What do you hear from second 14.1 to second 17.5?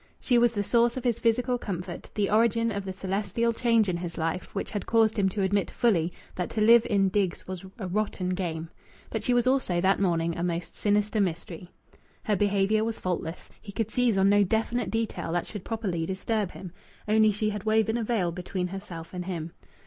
on no definite detail that should properly disturb him; only